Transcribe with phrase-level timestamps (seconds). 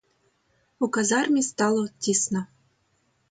[0.85, 2.45] У казармі стало тісно.